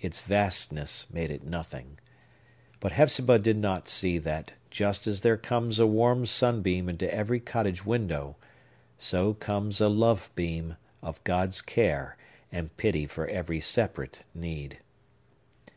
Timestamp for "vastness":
0.20-1.04